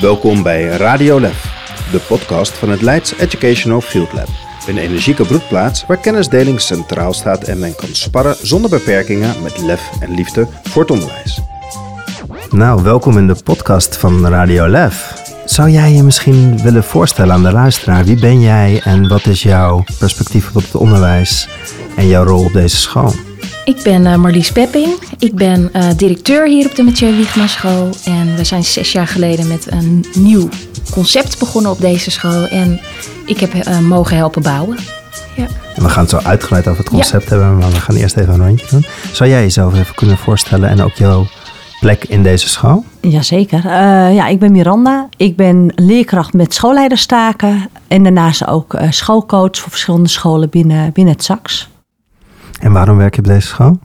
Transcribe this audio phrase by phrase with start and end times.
[0.00, 1.42] Welkom bij Radio Lef,
[1.90, 4.28] de podcast van het Leids Educational Field Lab.
[4.66, 9.90] Een energieke broedplaats waar kennisdeling centraal staat en men kan sparren zonder beperkingen met lef
[10.00, 11.40] en liefde voor het onderwijs.
[12.50, 15.22] Nou, welkom in de podcast van Radio Lef.
[15.44, 18.04] Zou jij je misschien willen voorstellen aan de luisteraar?
[18.04, 21.48] Wie ben jij en wat is jouw perspectief op het onderwijs
[21.96, 23.14] en jouw rol op deze school?
[23.64, 24.98] Ik ben uh, Marlies Pepping.
[25.18, 27.88] Ik ben uh, directeur hier op de Mathieu Wiegma School.
[28.04, 30.48] En we zijn zes jaar geleden met een nieuw
[30.90, 32.46] concept begonnen op deze school.
[32.46, 32.80] En
[33.26, 34.78] ik heb uh, mogen helpen bouwen.
[35.36, 35.46] Ja.
[35.76, 37.28] we gaan het zo uitgebreid over het concept ja.
[37.28, 38.84] hebben, maar we gaan eerst even een rondje doen.
[39.12, 41.26] Zou jij jezelf even kunnen voorstellen en ook jouw
[41.80, 42.84] plek in deze school?
[43.00, 43.64] Jazeker.
[43.64, 45.08] Uh, ja, ik ben Miranda.
[45.16, 47.68] Ik ben leerkracht met schoolleiderstaken.
[47.88, 51.70] En daarnaast ook uh, schoolcoach voor verschillende scholen binnen, binnen het SAX.
[52.62, 53.78] En waarom werk je op deze school?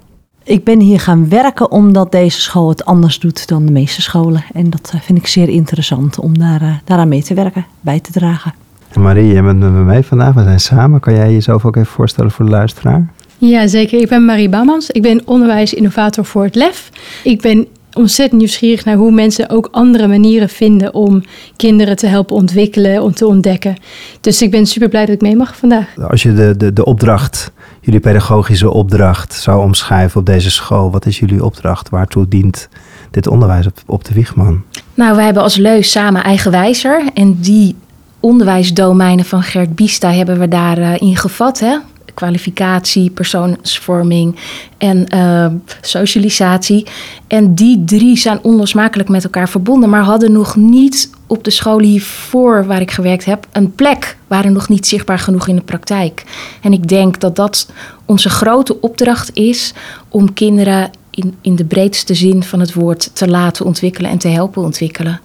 [0.43, 4.43] Ik ben hier gaan werken omdat deze school het anders doet dan de meeste scholen.
[4.53, 8.11] En dat eh, vind ik zeer interessant om daar, daaraan mee te werken, bij te
[8.11, 8.53] dragen.
[8.93, 10.33] En Marie, jij bent met me mee vandaag.
[10.33, 10.99] We zijn samen.
[10.99, 13.07] Kan jij jezelf ook even voorstellen voor de luisteraar?
[13.37, 14.01] Ja, zeker.
[14.01, 14.89] Ik ben Marie Bouwmans.
[14.89, 16.89] Ik ben onderwijsinnovator voor het LEF.
[17.23, 17.67] Ik ben
[17.97, 21.23] ontzettend nieuwsgierig naar hoe mensen ook andere manieren vinden om
[21.55, 23.75] kinderen te helpen ontwikkelen, om te ontdekken.
[24.21, 25.87] Dus ik ben super blij dat ik mee mag vandaag.
[26.09, 31.05] Als je de, de, de opdracht, jullie pedagogische opdracht zou omschrijven op deze school, wat
[31.05, 31.89] is jullie opdracht?
[31.89, 32.69] Waartoe dient
[33.11, 34.63] dit onderwijs op, op de Wiegman?
[34.93, 37.75] Nou, wij hebben als Leus samen Eigenwijzer en die
[38.19, 41.59] onderwijsdomeinen van Gert Biesta hebben we daarin uh, gevat.
[41.59, 41.77] Hè?
[42.17, 44.35] Kwalificatie, persoonsvorming
[44.77, 45.45] en uh,
[45.81, 46.85] socialisatie.
[47.27, 51.79] En die drie zijn onlosmakelijk met elkaar verbonden, maar hadden nog niet op de school
[51.79, 56.23] hiervoor waar ik gewerkt heb een plek, waren nog niet zichtbaar genoeg in de praktijk.
[56.61, 57.69] En ik denk dat dat
[58.05, 59.73] onze grote opdracht is
[60.09, 64.27] om kinderen in, in de breedste zin van het woord te laten ontwikkelen en te
[64.27, 65.19] helpen ontwikkelen.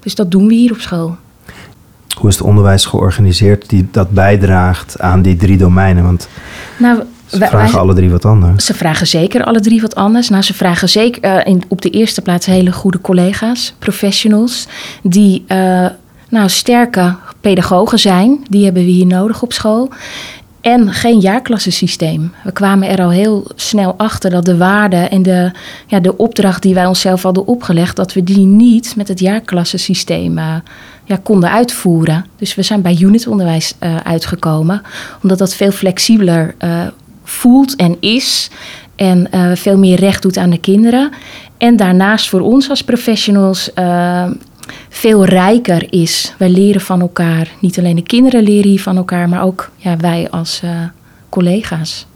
[0.00, 1.16] Dus dat doen we hier op school.
[2.18, 6.04] Hoe is het onderwijs georganiseerd die dat bijdraagt aan die drie domeinen?
[6.04, 6.28] Want
[6.76, 8.64] nou, ze vragen wij, alle drie wat anders.
[8.64, 10.28] Ze vragen zeker alle drie wat anders.
[10.28, 14.66] Nou, ze vragen zeker uh, in, op de eerste plaats hele goede collega's, professionals,
[15.02, 15.86] die uh,
[16.28, 18.44] nou, sterke pedagogen zijn.
[18.50, 19.88] Die hebben we hier nodig op school.
[20.60, 22.32] En geen jaarklassensysteem.
[22.44, 25.50] We kwamen er al heel snel achter dat de waarde en de,
[25.86, 30.38] ja, de opdracht die wij onszelf hadden opgelegd, dat we die niet met het jaarklassensysteem
[30.38, 30.54] uh,
[31.08, 32.24] ja, konden uitvoeren.
[32.36, 34.82] Dus we zijn bij unitonderwijs uh, uitgekomen,
[35.22, 36.86] omdat dat veel flexibeler uh,
[37.24, 38.50] voelt en is.
[38.96, 41.10] En uh, veel meer recht doet aan de kinderen.
[41.56, 43.70] En daarnaast voor ons als professionals
[44.88, 46.34] veel rijker is.
[46.38, 47.48] Wij leren van elkaar.
[47.60, 50.62] Niet alleen de kinderen leren hier van elkaar, maar ook ja, wij als
[51.28, 52.06] collega's.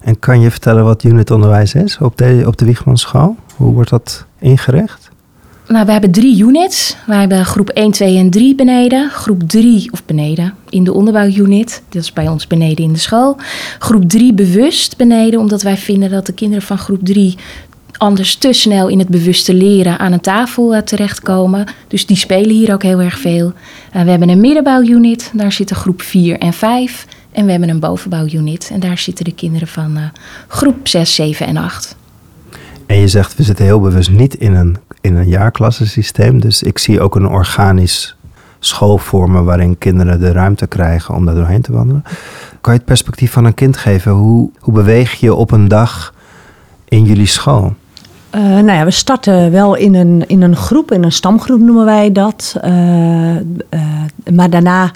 [0.00, 2.74] En kan je vertellen wat unitonderwijs is op de, op de?
[3.56, 5.11] Hoe wordt dat ingericht?
[5.68, 6.96] Nou, we hebben drie units.
[7.06, 9.10] We hebben groep 1, 2 en 3 beneden.
[9.10, 11.82] Groep 3, of beneden, in de onderbouwunit.
[11.88, 13.36] Dat is bij ons beneden in de school.
[13.78, 17.36] Groep 3 bewust beneden, omdat wij vinden dat de kinderen van groep 3
[17.96, 21.66] anders te snel in het bewuste leren aan een tafel uh, terechtkomen.
[21.88, 23.52] Dus die spelen hier ook heel erg veel.
[23.96, 27.06] Uh, we hebben een middenbouwunit, daar zitten groep 4 en 5.
[27.32, 30.04] En we hebben een bovenbouwunit en daar zitten de kinderen van uh,
[30.48, 31.96] groep 6, 7 en 8.
[32.86, 36.40] En je zegt, we zitten heel bewust niet in een, in een jaarklassensysteem.
[36.40, 38.16] Dus ik zie ook een organisch
[38.58, 42.02] schoolvormen waarin kinderen de ruimte krijgen om daar doorheen te wandelen.
[42.60, 44.12] Kan je het perspectief van een kind geven?
[44.12, 46.14] Hoe, hoe beweeg je op een dag
[46.84, 47.74] in jullie school?
[48.34, 51.84] Uh, nou ja, we starten wel in een, in een groep, in een stamgroep noemen
[51.84, 52.56] wij dat.
[52.64, 53.40] Uh, uh,
[54.32, 54.90] maar daarna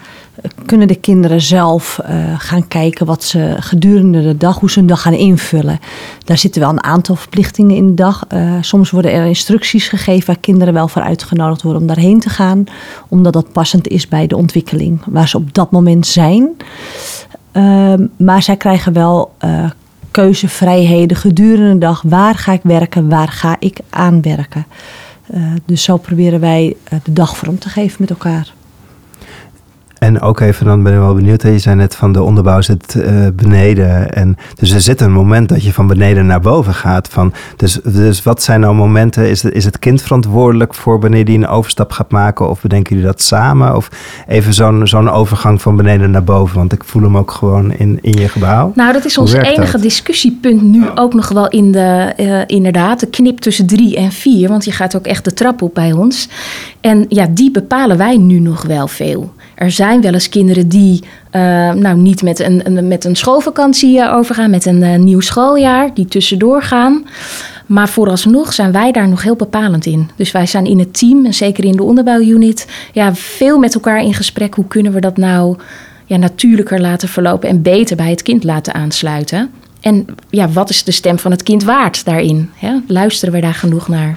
[0.67, 2.01] kunnen de kinderen zelf
[2.39, 5.79] gaan kijken wat ze gedurende de dag, hoe ze hun dag gaan invullen.
[6.25, 8.27] Daar zitten wel een aantal verplichtingen in de dag.
[8.61, 12.65] soms worden er instructies gegeven waar kinderen wel voor uitgenodigd worden om daarheen te gaan,
[13.09, 16.57] omdat dat passend is bij de ontwikkeling waar ze op dat moment zijn.
[18.17, 19.33] maar zij krijgen wel
[20.17, 22.03] keuzevrijheden gedurende de dag.
[22.03, 23.09] Waar ga ik werken?
[23.09, 24.67] Waar ga ik aan werken?
[25.35, 28.53] Uh, dus zo proberen wij uh, de dag vorm te geven met elkaar.
[29.99, 31.43] En ook even, dan ben ik wel benieuwd.
[31.43, 34.13] Je zei net van de onderbouw zit uh, beneden.
[34.13, 37.09] En, dus er zit een moment dat je van beneden naar boven gaat.
[37.09, 39.29] Van, dus, dus wat zijn nou momenten?
[39.29, 42.51] Is het, is het kind verantwoordelijk voor wanneer die een overstap gaat maken?
[42.51, 43.77] Of bedenken jullie dat samen?
[43.77, 43.89] Of
[44.27, 46.57] even zo'n zo'n overgang van beneden naar boven?
[46.57, 48.73] Want ik voel hem ook gewoon in, in je gebouw.
[48.75, 49.83] Nou, dat is ons enige dat?
[49.83, 54.49] discussiepunt nu ook nog wel in de, uh, inderdaad, de knip tussen drie en vier.
[54.49, 56.29] Want je gaat ook echt de trap op bij ons.
[56.81, 59.35] En ja, die bepalen wij nu nog wel veel.
[59.57, 61.41] Er zijn wel eens kinderen die uh,
[61.73, 66.07] nou, niet met een, met een schoolvakantie uh, overgaan, met een uh, nieuw schooljaar, die
[66.07, 67.05] tussendoor gaan.
[67.67, 70.11] Maar vooralsnog zijn wij daar nog heel bepalend in.
[70.17, 74.03] Dus wij zijn in het team, en zeker in de onderbouwunit, ja, veel met elkaar
[74.03, 74.55] in gesprek.
[74.55, 75.57] Hoe kunnen we dat nou
[76.05, 79.51] ja, natuurlijker laten verlopen en beter bij het kind laten aansluiten?
[79.81, 82.51] En ja, wat is de stem van het kind waard daarin?
[82.87, 84.17] Luisteren we daar genoeg naar?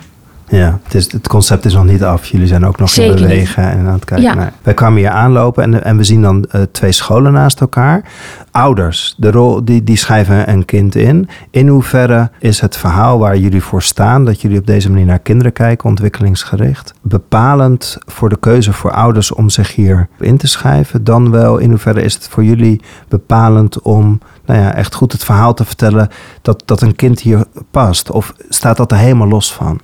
[0.50, 2.26] Ja, het, is, het concept is nog niet af.
[2.26, 4.40] Jullie zijn ook nog Zeker in bewegen en aan het kijken.
[4.40, 4.52] Ja.
[4.62, 8.04] Wij kwamen hier aanlopen en, en we zien dan uh, twee scholen naast elkaar.
[8.52, 11.30] Ouders, de rol, die, die schrijven een kind in.
[11.50, 15.20] In hoeverre is het verhaal waar jullie voor staan, dat jullie op deze manier naar
[15.20, 21.04] kinderen kijken, ontwikkelingsgericht, bepalend voor de keuze voor ouders om zich hier in te schrijven?
[21.04, 25.24] Dan wel, in hoeverre is het voor jullie bepalend om nou ja, echt goed het
[25.24, 26.10] verhaal te vertellen
[26.42, 28.12] dat, dat een kind hier past?
[28.12, 29.80] Of staat dat er helemaal los van?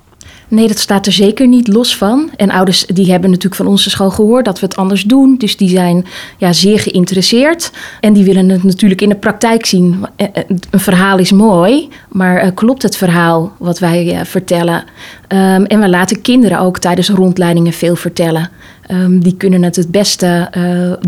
[0.48, 2.30] Nee, dat staat er zeker niet los van.
[2.36, 5.36] En ouders die hebben natuurlijk van onze school gehoord dat we het anders doen.
[5.38, 6.06] Dus die zijn
[6.38, 7.72] ja, zeer geïnteresseerd.
[8.00, 10.06] En die willen het natuurlijk in de praktijk zien.
[10.16, 14.84] Eh, eh, een verhaal is mooi, maar uh, klopt het verhaal wat wij vertellen?
[15.28, 18.50] Um, en we laten kinderen ook tijdens rondleidingen veel vertellen.
[18.90, 20.50] Um, die kunnen het het beste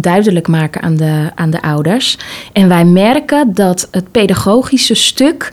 [0.01, 2.19] duidelijk maken aan de, aan de ouders.
[2.53, 5.53] En wij merken dat het pedagogische stuk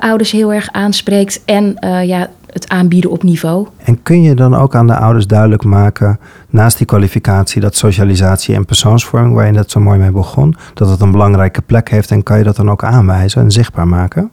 [0.00, 1.40] ouders heel erg aanspreekt.
[1.44, 3.66] En ja, het aanbieden op niveau.
[3.76, 6.18] En kun je dan ook aan de ouders duidelijk maken,
[6.50, 10.90] naast die kwalificatie, dat socialisatie en persoonsvorming, waar je net zo mooi mee begon, dat
[10.90, 14.30] het een belangrijke plek heeft en kan je dat dan ook aanwijzen en zichtbaar maken?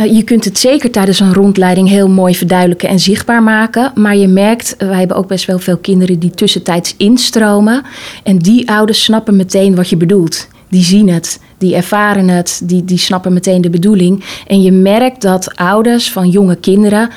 [0.00, 3.92] Uh, je kunt het zeker tijdens een rondleiding heel mooi verduidelijken en zichtbaar maken.
[3.94, 7.82] Maar je merkt, wij hebben ook best wel veel kinderen die tussentijds instromen.
[8.22, 10.48] En die ouders snappen meteen wat je bedoelt.
[10.68, 14.24] Die zien het, die ervaren het, die, die snappen meteen de bedoeling.
[14.46, 17.10] En je merkt dat ouders van jonge kinderen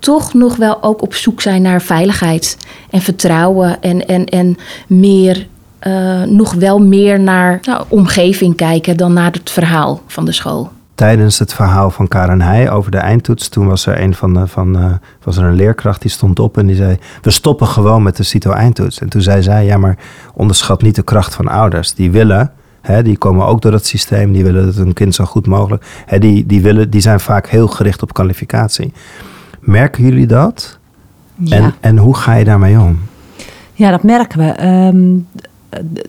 [0.00, 2.56] toch nog wel ook op zoek zijn naar veiligheid
[2.90, 4.56] en vertrouwen en, en, en
[4.86, 5.46] meer,
[5.82, 10.70] uh, nog wel meer naar nou, omgeving kijken dan naar het verhaal van de school.
[10.94, 14.46] Tijdens het verhaal van Karen Heij over de eindtoets, toen was er een van de,
[14.46, 14.92] van, uh,
[15.22, 18.22] was er een leerkracht die stond op en die zei: We stoppen gewoon met de
[18.22, 18.98] CITO-eindtoets.
[18.98, 19.98] En toen zei zij: Ja, maar
[20.34, 21.94] onderschat niet de kracht van ouders.
[21.94, 25.24] Die willen He, die komen ook door het systeem, die willen dat hun kind zo
[25.24, 25.84] goed mogelijk.
[26.06, 28.92] He, die, die, willen, die zijn vaak heel gericht op kwalificatie.
[29.60, 30.78] Merken jullie dat?
[31.34, 31.56] Ja.
[31.56, 32.98] En, en hoe ga je daarmee om?
[33.72, 34.66] Ja, dat merken we.
[34.66, 35.26] Um,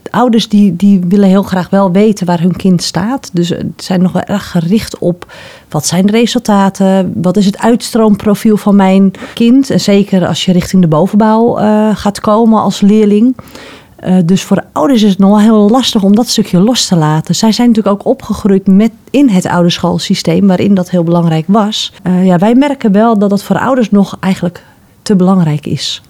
[0.09, 3.29] ouders die, die willen heel graag wel weten waar hun kind staat.
[3.33, 5.33] Dus het zijn nog wel erg gericht op
[5.69, 9.69] wat zijn de resultaten, wat is het uitstroomprofiel van mijn kind.
[9.69, 13.35] En zeker als je richting de bovenbouw uh, gaat komen als leerling.
[14.05, 16.87] Uh, dus voor de ouders is het nog wel heel lastig om dat stukje los
[16.87, 17.35] te laten.
[17.35, 21.93] Zij zijn natuurlijk ook opgegroeid met, in het ouderschoolsysteem, waarin dat heel belangrijk was.
[22.07, 24.63] Uh, ja, wij merken wel dat dat voor ouders nog eigenlijk
[25.01, 26.01] te belangrijk is.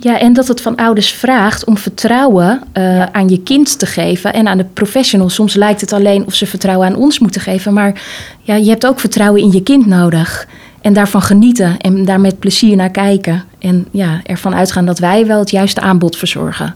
[0.00, 3.12] Ja, en dat het van ouders vraagt om vertrouwen uh, ja.
[3.12, 5.28] aan je kind te geven en aan de professional.
[5.28, 8.02] Soms lijkt het alleen of ze vertrouwen aan ons moeten geven, maar
[8.40, 10.46] ja, je hebt ook vertrouwen in je kind nodig.
[10.80, 13.44] En daarvan genieten en daar met plezier naar kijken.
[13.58, 16.74] En ja, ervan uitgaan dat wij wel het juiste aanbod verzorgen.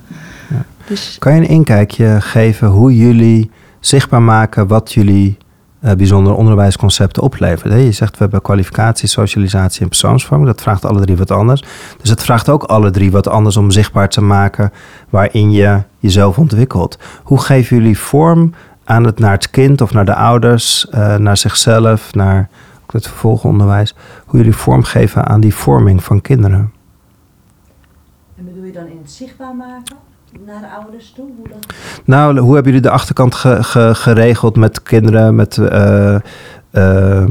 [0.86, 1.16] Dus...
[1.18, 3.50] Kan je een inkijkje geven hoe jullie
[3.80, 5.36] zichtbaar maken wat jullie
[5.84, 7.78] uh, bijzondere onderwijsconcepten opleveren?
[7.78, 10.50] Je zegt we hebben kwalificatie, socialisatie en persoonsvorming.
[10.50, 11.64] Dat vraagt alle drie wat anders.
[12.00, 14.72] Dus het vraagt ook alle drie wat anders om zichtbaar te maken
[15.10, 16.98] waarin je jezelf ontwikkelt.
[17.22, 21.36] Hoe geven jullie vorm aan het naar het kind of naar de ouders, uh, naar
[21.36, 22.48] zichzelf, naar
[22.86, 23.94] het vervolgonderwijs?
[24.26, 26.72] Hoe jullie vormgeven aan die vorming van kinderen?
[28.36, 29.96] En bedoel je dan in het zichtbaar maken?
[30.46, 31.26] Naar de ouders toe?
[31.36, 31.74] Hoe dat...
[32.04, 35.34] Nou, hoe hebben jullie de achterkant ge, ge, geregeld met kinderen?
[35.34, 36.16] Met, uh,
[36.72, 37.24] uh,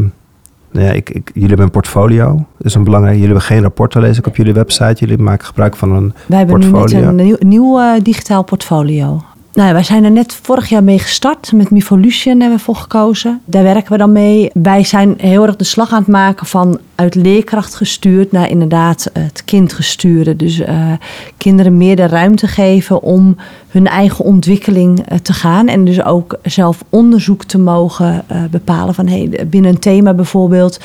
[0.72, 2.46] ja, ik, ik, jullie hebben een portfolio.
[2.58, 3.16] Dat is een belangrijk.
[3.16, 5.06] Jullie hebben geen rapporten, lees ik op jullie website.
[5.06, 6.98] Jullie maken gebruik van een Wij hebben portfolio.
[6.98, 9.22] nu net een nieuw, nieuw uh, digitaal portfolio.
[9.54, 11.52] Nou ja, wij zijn er net vorig jaar mee gestart.
[11.52, 13.42] Met Mivolution hebben we voor gekozen.
[13.46, 14.50] Daar werken we dan mee.
[14.54, 19.10] Wij zijn heel erg de slag aan het maken van uit leerkracht gestuurd naar inderdaad
[19.14, 20.36] het kind gestuurde.
[20.36, 20.92] Dus uh,
[21.38, 23.36] kinderen meer de ruimte geven om
[23.68, 25.68] hun eigen ontwikkeling uh, te gaan.
[25.68, 30.80] En dus ook zelf onderzoek te mogen bepalen van hey, binnen een thema bijvoorbeeld.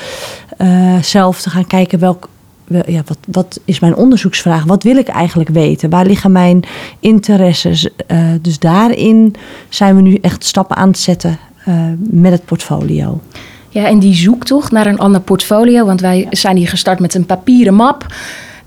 [1.01, 2.29] zelf te gaan kijken welk
[2.67, 4.63] ja, wat, wat is mijn onderzoeksvraag?
[4.63, 5.89] Wat wil ik eigenlijk weten?
[5.89, 6.63] Waar liggen mijn
[6.99, 7.89] interesses?
[8.11, 9.35] Uh, dus daarin
[9.69, 13.21] zijn we nu echt stappen aan het zetten uh, met het portfolio.
[13.69, 17.25] Ja, en die zoektocht naar een ander portfolio, want wij zijn hier gestart met een
[17.25, 18.05] papieren map.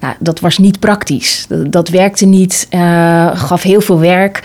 [0.01, 1.47] Nou, dat was niet praktisch.
[1.69, 4.43] Dat, werkte niet, uh, gaf heel veel werk.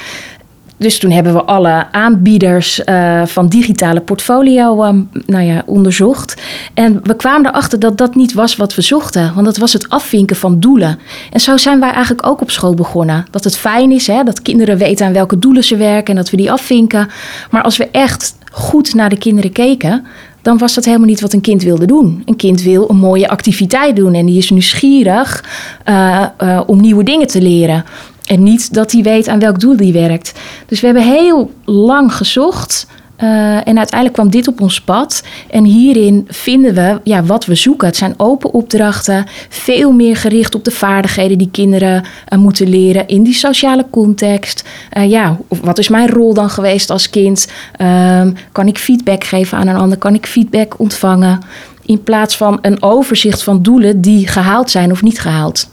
[0.77, 6.41] Dus toen hebben we alle aanbieders uh, van digitale portfolio um, nou ja, onderzocht.
[6.73, 9.33] En we kwamen erachter dat dat niet was wat we zochten.
[9.33, 10.99] Want dat was het afvinken van doelen.
[11.31, 13.25] En zo zijn wij eigenlijk ook op school begonnen.
[13.31, 16.29] Dat het fijn is hè, dat kinderen weten aan welke doelen ze werken en dat
[16.29, 17.09] we die afvinken.
[17.51, 20.05] Maar als we echt goed naar de kinderen keken,
[20.41, 22.21] dan was dat helemaal niet wat een kind wilde doen.
[22.25, 25.43] Een kind wil een mooie activiteit doen en die is nieuwsgierig
[25.89, 27.85] uh, uh, om nieuwe dingen te leren.
[28.25, 30.33] En niet dat hij weet aan welk doel die werkt.
[30.65, 32.87] Dus we hebben heel lang gezocht
[33.23, 35.23] uh, en uiteindelijk kwam dit op ons pad.
[35.49, 37.87] En hierin vinden we ja, wat we zoeken.
[37.87, 43.07] Het zijn open opdrachten, veel meer gericht op de vaardigheden die kinderen uh, moeten leren
[43.07, 44.63] in die sociale context.
[44.97, 47.47] Uh, ja, wat is mijn rol dan geweest als kind?
[47.71, 49.97] Ehm, kan ik feedback geven aan een ander?
[49.97, 51.39] Kan ik feedback ontvangen?
[51.85, 55.67] In plaats van een overzicht van doelen die gehaald zijn of niet gehaald.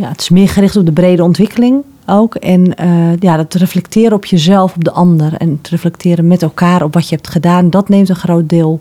[0.00, 2.34] Ja, het is meer gericht op de brede ontwikkeling ook.
[2.34, 5.34] En uh, ja, dat reflecteren op jezelf, op de ander.
[5.34, 8.80] En het reflecteren met elkaar op wat je hebt gedaan, dat neemt een groot deel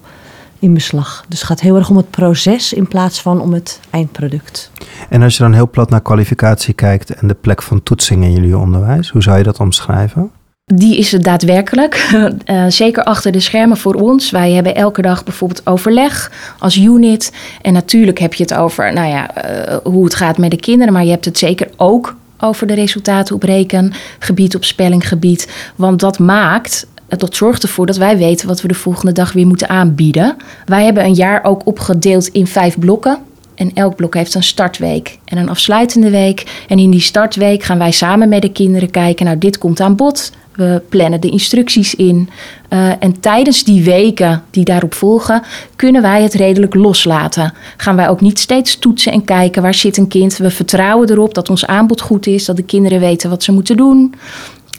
[0.59, 1.25] in beslag.
[1.27, 4.71] Dus het gaat heel erg om het proces in plaats van om het eindproduct.
[5.09, 8.31] En als je dan heel plat naar kwalificatie kijkt en de plek van toetsing in
[8.33, 10.31] jullie onderwijs, hoe zou je dat omschrijven?
[10.73, 12.09] Die is het daadwerkelijk.
[12.45, 14.29] Uh, zeker achter de schermen voor ons.
[14.31, 17.33] Wij hebben elke dag bijvoorbeeld overleg als unit.
[17.61, 20.93] En natuurlijk heb je het over nou ja, uh, hoe het gaat met de kinderen.
[20.93, 25.71] Maar je hebt het zeker ook over de resultaten op rekengebied, op spellinggebied.
[25.75, 29.47] Want dat maakt dat zorgt ervoor dat wij weten wat we de volgende dag weer
[29.47, 30.35] moeten aanbieden.
[30.65, 33.17] Wij hebben een jaar ook opgedeeld in vijf blokken.
[33.59, 36.63] En elk blok heeft een startweek en een afsluitende week.
[36.67, 39.25] En in die startweek gaan wij samen met de kinderen kijken.
[39.25, 40.31] Nou, dit komt aan bod.
[40.55, 42.29] We plannen de instructies in.
[42.69, 45.43] Uh, en tijdens die weken die daarop volgen,
[45.75, 47.53] kunnen wij het redelijk loslaten.
[47.77, 50.37] Gaan wij ook niet steeds toetsen en kijken waar zit een kind.
[50.37, 53.77] We vertrouwen erop dat ons aanbod goed is, dat de kinderen weten wat ze moeten
[53.77, 54.13] doen.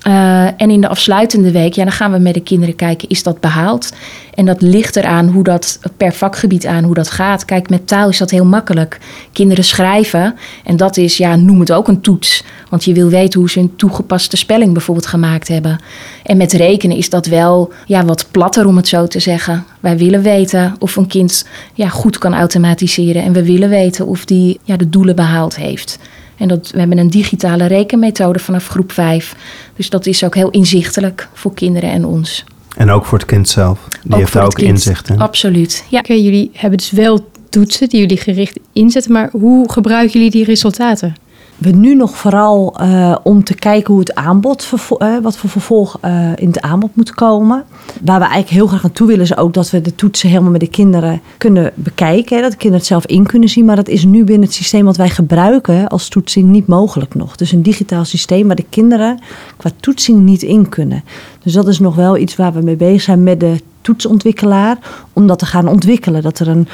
[0.07, 3.23] Uh, en in de afsluitende week, ja, dan gaan we met de kinderen kijken, is
[3.23, 3.93] dat behaald?
[4.35, 7.45] En dat ligt eraan hoe dat per vakgebied aan hoe dat gaat.
[7.45, 8.99] Kijk, met taal is dat heel makkelijk.
[9.33, 12.45] Kinderen schrijven en dat is, ja, noem het ook een toets.
[12.69, 15.81] Want je wil weten hoe ze een toegepaste spelling bijvoorbeeld gemaakt hebben.
[16.23, 19.65] En met rekenen is dat wel ja, wat platter om het zo te zeggen.
[19.81, 23.23] Wij willen weten of een kind ja, goed kan automatiseren.
[23.23, 25.99] En we willen weten of die ja, de doelen behaald heeft.
[26.41, 29.37] En dat, we hebben een digitale rekenmethode vanaf groep 5.
[29.77, 32.45] Dus dat is ook heel inzichtelijk voor kinderen en ons.
[32.77, 33.79] En ook voor het kind zelf.
[34.03, 34.69] Die ook heeft daar ook kind.
[34.69, 35.19] inzicht in.
[35.19, 35.85] Absoluut.
[35.89, 35.99] Ja.
[35.99, 40.45] Okay, jullie hebben dus wel toetsen die jullie gericht inzetten, maar hoe gebruiken jullie die
[40.45, 41.15] resultaten?
[41.61, 45.99] We nu nog vooral uh, om te kijken hoe het aanbod, uh, wat voor vervolg
[46.05, 47.65] uh, in het aanbod moet komen.
[48.05, 50.61] Waar we eigenlijk heel graag naartoe willen is ook dat we de toetsen helemaal met
[50.61, 52.37] de kinderen kunnen bekijken.
[52.37, 53.65] Hè, dat de kinderen het zelf in kunnen zien.
[53.65, 57.37] Maar dat is nu binnen het systeem wat wij gebruiken als toetsing niet mogelijk nog.
[57.37, 59.19] Dus een digitaal systeem waar de kinderen
[59.57, 61.05] qua toetsing niet in kunnen.
[61.43, 64.79] Dus dat is nog wel iets waar we mee bezig zijn met de toetsontwikkelaar.
[65.13, 66.23] Om dat te gaan ontwikkelen.
[66.23, 66.69] Dat er een,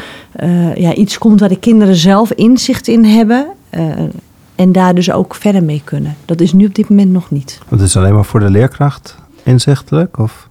[0.75, 3.47] ja, iets komt waar de kinderen zelf inzicht in hebben.
[4.57, 6.17] En daar dus ook verder mee kunnen.
[6.25, 7.59] Dat is nu op dit moment nog niet.
[7.69, 10.19] Dat is alleen maar voor de leerkracht inzichtelijk?
[10.19, 10.49] Of?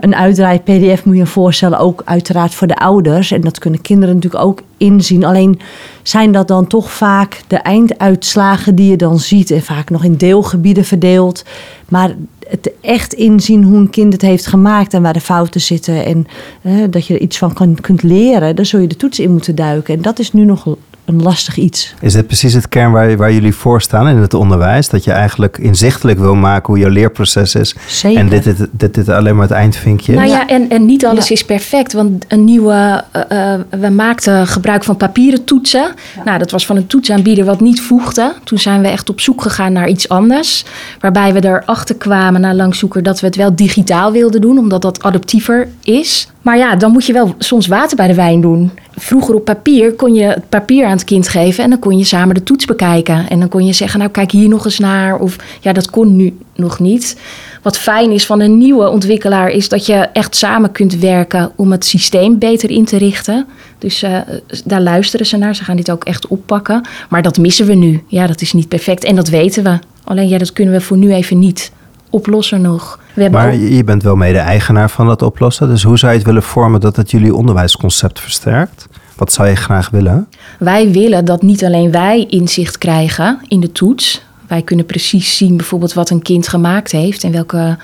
[0.00, 3.30] Een uitdraai PDF moet je je voorstellen, ook uiteraard voor de ouders.
[3.30, 5.24] En dat kunnen kinderen natuurlijk ook inzien.
[5.24, 5.60] Alleen
[6.02, 9.50] zijn dat dan toch vaak de einduitslagen die je dan ziet.
[9.50, 11.44] En vaak nog in deelgebieden verdeeld.
[11.88, 12.14] Maar
[12.48, 16.04] het echt inzien hoe een kind het heeft gemaakt en waar de fouten zitten.
[16.04, 16.26] En
[16.62, 18.56] eh, dat je er iets van kan, kunt leren.
[18.56, 19.94] Daar zul je de toets in moeten duiken.
[19.94, 21.94] En dat is nu nog een lastig iets.
[22.00, 24.88] Is dit precies het kern waar, waar jullie voor staan in het onderwijs?
[24.88, 27.74] Dat je eigenlijk inzichtelijk wil maken hoe jouw leerproces is.
[27.86, 28.20] Zeker.
[28.20, 31.28] En dit, dit, dit, dit alleen maar het eindvinkje Nou ja, en, en niet alles
[31.28, 31.34] ja.
[31.34, 31.92] is perfect.
[31.92, 35.94] Want een nieuwe, uh, uh, we maakten gebruik van papieren toetsen.
[36.16, 36.22] Ja.
[36.24, 38.34] Nou, dat was van een toetsaanbieder wat niet voegde.
[38.44, 40.64] Toen zijn we echt op zoek gegaan naar iets anders.
[41.00, 44.58] Waarbij we erachter kwamen na lang zoeken dat we het wel digitaal wilden doen.
[44.58, 46.28] Omdat dat adaptiever is.
[46.42, 48.70] Maar ja, dan moet je wel soms water bij de wijn doen.
[48.98, 52.04] Vroeger op papier kon je het papier aan het kind geven en dan kon je
[52.04, 53.28] samen de toets bekijken.
[53.28, 55.18] En dan kon je zeggen, nou kijk hier nog eens naar.
[55.18, 57.16] Of ja, dat kon nu nog niet.
[57.62, 61.72] Wat fijn is van een nieuwe ontwikkelaar is dat je echt samen kunt werken om
[61.72, 63.46] het systeem beter in te richten.
[63.78, 64.18] Dus uh,
[64.64, 65.54] daar luisteren ze naar.
[65.54, 66.86] Ze gaan dit ook echt oppakken.
[67.08, 68.02] Maar dat missen we nu.
[68.06, 69.78] Ja, dat is niet perfect en dat weten we.
[70.04, 71.72] Alleen ja, dat kunnen we voor nu even niet
[72.16, 72.98] oplossen nog.
[73.14, 75.68] We maar je bent wel mede-eigenaar van dat oplossen.
[75.68, 78.88] Dus hoe zou je het willen vormen dat het jullie onderwijsconcept versterkt?
[79.16, 80.28] Wat zou je graag willen?
[80.58, 84.22] Wij willen dat niet alleen wij inzicht krijgen in de toets.
[84.46, 87.78] Wij kunnen precies zien bijvoorbeeld wat een kind gemaakt heeft en welke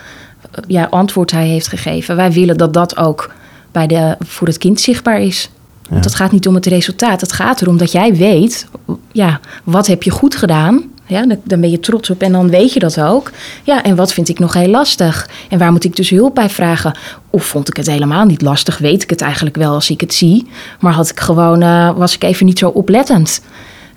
[0.66, 2.16] ja, antwoord hij heeft gegeven.
[2.16, 3.30] Wij willen dat dat ook
[3.72, 5.50] bij de, voor het kind zichtbaar is.
[5.82, 5.88] Ja.
[5.88, 7.20] Want het gaat niet om het resultaat.
[7.20, 8.68] Het gaat erom dat jij weet,
[9.12, 12.72] ja, wat heb je goed gedaan ja, dan ben je trots op en dan weet
[12.72, 13.30] je dat ook.
[13.62, 15.28] Ja, en wat vind ik nog heel lastig?
[15.48, 16.98] En waar moet ik dus hulp bij vragen?
[17.30, 18.78] Of vond ik het helemaal niet lastig?
[18.78, 20.46] Weet ik het eigenlijk wel als ik het zie?
[20.80, 23.40] Maar had ik gewoon, uh, was ik even niet zo oplettend?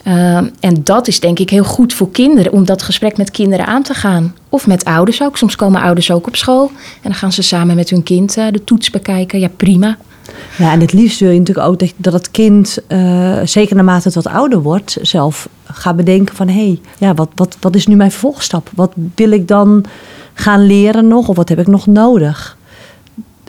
[0.08, 3.66] Uh, en dat is denk ik heel goed voor kinderen, om dat gesprek met kinderen
[3.66, 4.36] aan te gaan.
[4.50, 5.38] Of met ouders ook.
[5.38, 8.46] Soms komen ouders ook op school en dan gaan ze samen met hun kind uh,
[8.52, 9.40] de toets bekijken.
[9.40, 9.98] Ja, prima.
[10.58, 14.16] Ja, en het liefst wil je natuurlijk ook dat, het kind, uh, zeker naarmate het
[14.16, 17.96] wat ouder wordt, zelf gaat bedenken van hé, hey, ja, wat, wat, wat is nu
[17.96, 18.70] mijn vervolgstap?
[18.76, 19.86] Wat wil ik dan
[20.34, 22.58] gaan leren nog of wat heb ik nog nodig?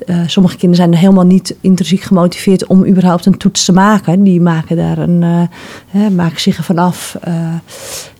[0.07, 4.23] Uh, sommige kinderen zijn helemaal niet intrinsiek gemotiveerd om überhaupt een toets te maken.
[4.23, 5.43] Die maken daar een, uh,
[5.87, 7.17] hè, maken zich ervan af.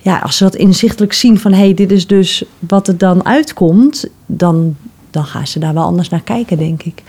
[0.01, 3.25] Ja, als ze dat inzichtelijk zien van hé, hey, dit is dus wat er dan
[3.25, 4.77] uitkomt, dan
[5.17, 7.03] dan gaan ze daar wel anders naar kijken, denk ik.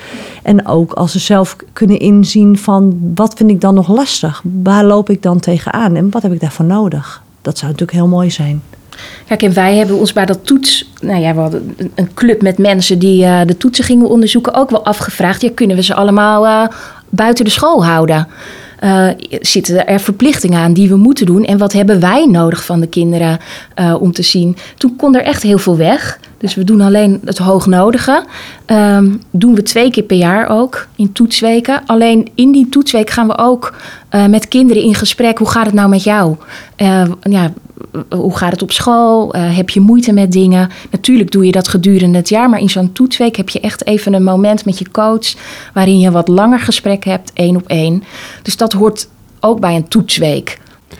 [0.43, 4.41] En ook als ze zelf kunnen inzien van wat vind ik dan nog lastig?
[4.63, 7.21] Waar loop ik dan tegenaan en wat heb ik daarvoor nodig?
[7.41, 8.61] Dat zou natuurlijk heel mooi zijn.
[9.27, 12.57] Kijk, en wij hebben ons bij dat toets, nou ja, we hadden een club met
[12.57, 16.45] mensen die uh, de toetsen gingen onderzoeken, ook wel afgevraagd: ja, kunnen we ze allemaal
[16.45, 16.67] uh,
[17.09, 18.27] buiten de school houden?
[18.83, 19.09] Uh,
[19.41, 21.45] zitten er verplichtingen aan die we moeten doen?
[21.45, 23.39] En wat hebben wij nodig van de kinderen
[23.75, 24.57] uh, om te zien?
[24.77, 26.19] Toen kon er echt heel veel weg.
[26.37, 28.25] Dus we doen alleen het hoognodige.
[28.65, 31.81] Um, doen we twee keer per jaar ook in toetsweken.
[31.85, 33.73] Alleen in die toetsweek gaan we ook
[34.11, 35.37] uh, met kinderen in gesprek.
[35.37, 36.35] Hoe gaat het nou met jou?
[37.21, 37.51] ja,
[38.09, 39.35] hoe gaat het op school?
[39.35, 40.69] Uh, heb je moeite met dingen?
[40.91, 44.13] Natuurlijk doe je dat gedurende het jaar, maar in zo'n toetsweek heb je echt even
[44.13, 45.33] een moment met je coach
[45.73, 48.03] waarin je wat langer gesprek hebt, één op één.
[48.41, 49.07] Dus dat hoort
[49.39, 50.59] ook bij een toetsweek.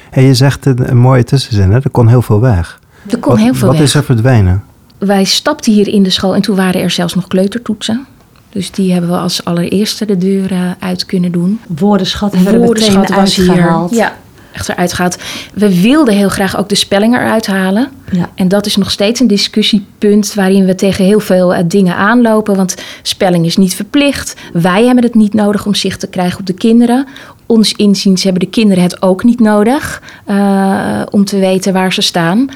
[0.09, 1.79] Hey, je zegt een, een mooie tussenzin, hè?
[1.79, 2.79] er kon heel veel weg.
[3.09, 3.85] Er kon wat, heel veel wat weg.
[3.85, 4.63] is er verdwenen?
[4.97, 8.05] Wij stapten hier in de school en toen waren er zelfs nog kleutertoetsen.
[8.49, 11.59] Dus die hebben we als allereerste de deur uh, uit kunnen doen.
[11.67, 13.89] Woordenschat hebben Woordenschat we was uitgehaald.
[13.89, 13.99] hier.
[13.99, 14.15] Ja,
[14.57, 15.17] echt eruit gaat.
[15.53, 17.89] We wilden heel graag ook de spelling eruit halen.
[18.11, 18.29] Ja.
[18.35, 22.55] En dat is nog steeds een discussiepunt waarin we tegen heel veel uh, dingen aanlopen.
[22.55, 24.35] Want spelling is niet verplicht.
[24.53, 27.07] Wij hebben het niet nodig om zicht te krijgen op de kinderen.
[27.45, 32.01] Ons inziens hebben de kinderen het ook niet nodig uh, om te weten waar ze
[32.01, 32.49] staan.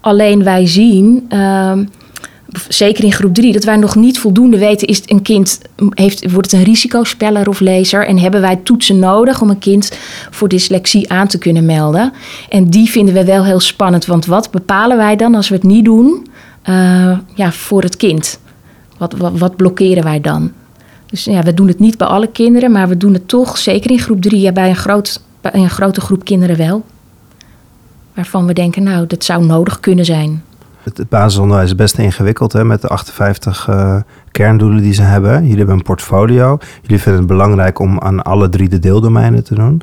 [0.00, 1.28] Alleen wij zien.
[2.68, 5.60] Zeker in groep 3, dat wij nog niet voldoende weten: is een kind,
[5.94, 8.06] heeft, wordt het een risicospeller of lezer?
[8.06, 9.98] En hebben wij toetsen nodig om een kind
[10.30, 12.12] voor dyslexie aan te kunnen melden?
[12.48, 15.64] En die vinden we wel heel spannend, want wat bepalen wij dan als we het
[15.64, 16.26] niet doen
[16.68, 18.38] uh, ja, voor het kind?
[18.98, 20.52] Wat, wat, blokkeren wij dan?
[21.06, 23.90] Dus ja, we doen het niet bij alle kinderen, maar we doen het toch, zeker
[23.90, 24.76] in groep 3, ja, bij,
[25.40, 26.84] bij een grote groep kinderen wel.
[28.14, 30.42] Waarvan we denken, nou, dat zou nodig kunnen zijn.
[30.82, 33.96] Het, basisonderwijs is best ingewikkeld hè, met de 58 uh,
[34.30, 35.42] kerndoelen die ze hebben.
[35.42, 36.58] Jullie hebben een portfolio.
[36.82, 39.82] Jullie vinden het belangrijk om aan alle drie de deeldomeinen te doen.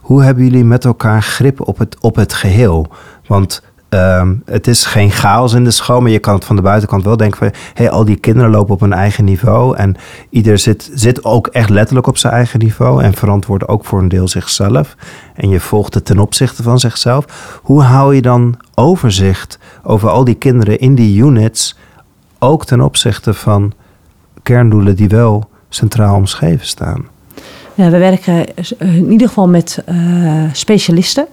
[0.00, 2.86] Hoe hebben jullie met elkaar grip op het, op het geheel?
[3.26, 3.62] Want
[3.94, 7.04] um, het is geen chaos in de school, maar je kan het van de buitenkant
[7.04, 7.50] wel denken van...
[7.74, 9.96] hey, al die kinderen lopen op hun eigen niveau en
[10.30, 13.02] ieder zit, zit ook echt letterlijk op zijn eigen niveau...
[13.02, 14.96] en verantwoordt ook voor een deel zichzelf.
[15.34, 17.24] En je volgt het ten opzichte van zichzelf.
[17.62, 21.76] Hoe hou je dan overzicht over al die kinderen in die units...
[22.38, 23.72] ook ten opzichte van
[24.42, 27.06] kerndoelen die wel centraal omschreven staan?
[27.74, 28.46] Ja, we werken
[28.78, 31.26] in ieder geval met uh, specialisten...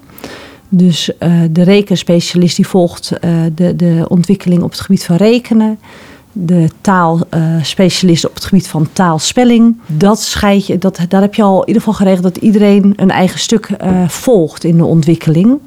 [0.74, 3.14] Dus uh, de rekenspecialist die volgt
[3.56, 5.80] de, de ontwikkeling op het gebied van rekenen.
[6.32, 9.78] De taalspecialist op het gebied van taalspelling.
[9.88, 13.12] Dat scheid je, dat, daar heb je al in ieder geval geregeld dat iedereen een
[13.12, 13.70] eigen stuk
[14.08, 15.60] volgt in de ontwikkeling.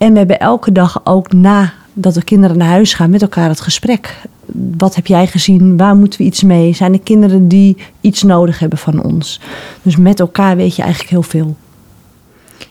[0.00, 3.48] En we hebben elke dag ook na dat de kinderen naar huis gaan met elkaar
[3.48, 4.16] het gesprek.
[4.76, 5.76] Wat heb jij gezien?
[5.76, 6.74] Waar moeten we iets mee?
[6.74, 9.40] Zijn er kinderen die iets nodig hebben van ons?
[9.82, 11.56] Dus met elkaar weet je eigenlijk heel veel.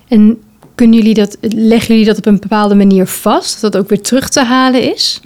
[0.08, 0.38] En
[0.76, 3.62] kunnen jullie dat, leggen jullie dat op een bepaalde manier vast?
[3.62, 5.22] Dat dat ook weer terug te halen is?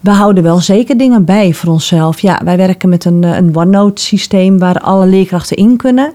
[0.00, 2.20] We houden wel zeker dingen bij voor onszelf.
[2.20, 6.12] Ja, wij werken met een, een OneNote systeem waar alle leerkrachten in kunnen.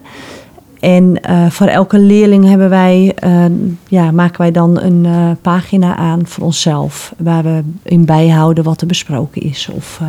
[0.80, 3.46] En uh, voor elke leerling hebben wij, uh,
[3.88, 7.13] ja, maken wij dan een uh, pagina aan voor onszelf.
[7.18, 9.70] Waar we in bijhouden wat er besproken is.
[9.74, 10.02] Of,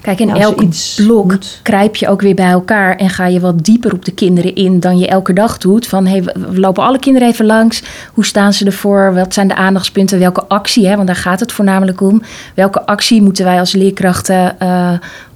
[0.00, 0.62] Kijk, in elk
[0.96, 1.60] blok moet.
[1.62, 4.80] krijp je ook weer bij elkaar en ga je wat dieper op de kinderen in
[4.80, 5.86] dan je elke dag doet.
[5.86, 7.82] Van hey, we lopen alle kinderen even langs.
[8.12, 9.14] Hoe staan ze ervoor?
[9.14, 10.18] Wat zijn de aandachtspunten?
[10.18, 10.86] Welke actie?
[10.86, 10.94] Hè?
[10.94, 12.22] Want daar gaat het voornamelijk om.
[12.54, 14.56] Welke actie moeten wij als leerkrachten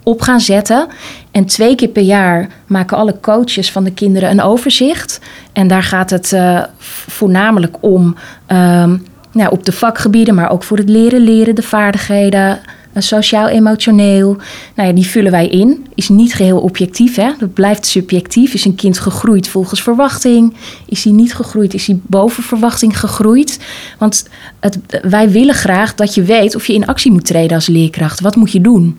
[0.02, 0.86] op gaan zetten?
[1.30, 5.20] En twee keer per jaar maken alle coaches van de kinderen een overzicht.
[5.52, 6.62] En daar gaat het uh,
[7.08, 8.16] voornamelijk om.
[8.48, 12.60] Um, nou, op de vakgebieden, maar ook voor het leren, leren, de vaardigheden
[12.96, 14.36] sociaal-emotioneel.
[14.74, 15.86] Nou ja, die vullen wij in.
[15.94, 17.30] Is niet geheel objectief, hè?
[17.38, 18.54] dat blijft subjectief.
[18.54, 20.54] Is een kind gegroeid volgens verwachting?
[20.86, 21.74] Is hij niet gegroeid?
[21.74, 23.58] Is hij boven verwachting gegroeid?
[23.98, 24.28] Want
[24.60, 28.20] het, wij willen graag dat je weet of je in actie moet treden als leerkracht.
[28.20, 28.98] Wat moet je doen?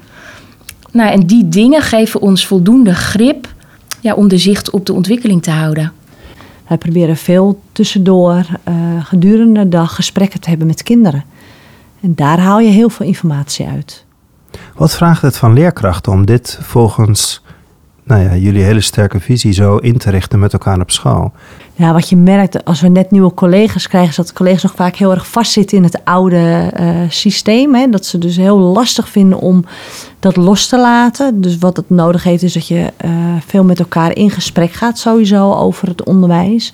[0.94, 3.54] Nou, en die dingen geven ons voldoende grip
[4.00, 5.92] ja, om de zicht op de ontwikkeling te houden.
[6.68, 8.76] Wij proberen veel tussendoor uh,
[9.06, 11.24] gedurende de dag gesprekken te hebben met kinderen.
[12.02, 14.06] En daar haal je heel veel informatie uit.
[14.76, 17.43] Wat vraagt het van leerkrachten om dit volgens
[18.04, 21.32] nou ja, jullie hele sterke visie zo in te richten met elkaar op school.
[21.76, 24.96] Ja, wat je merkt als we net nieuwe collega's krijgen, is dat collega's nog vaak
[24.96, 27.76] heel erg vastzitten in het oude uh, systeem.
[27.76, 27.90] Hè?
[27.90, 29.66] Dat ze dus heel lastig vinden om
[30.20, 31.42] dat los te laten.
[31.42, 33.12] Dus wat het nodig heeft, is dat je uh,
[33.46, 36.74] veel met elkaar in gesprek gaat, sowieso over het onderwijs.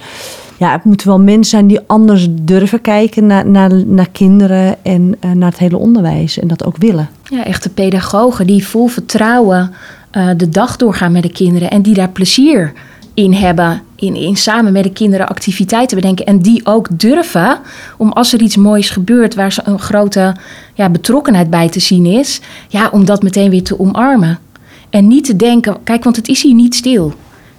[0.58, 5.16] Ja, het moeten wel mensen zijn die anders durven kijken naar, naar, naar kinderen en
[5.26, 6.40] uh, naar het hele onderwijs.
[6.40, 7.10] En dat ook willen.
[7.24, 9.74] Ja, echte pedagogen die vol vertrouwen
[10.12, 12.74] de dag doorgaan met de kinderen en die daar plezier
[13.14, 13.82] in hebben.
[13.96, 16.26] In, in samen met de kinderen activiteiten bedenken.
[16.26, 17.60] En die ook durven
[17.98, 20.36] om als er iets moois gebeurt waar ze een grote
[20.74, 22.42] ja, betrokkenheid bij te zien is.
[22.68, 24.40] Ja, om dat meteen weer te omarmen.
[24.90, 27.14] En niet te denken, kijk, want het is hier niet stil.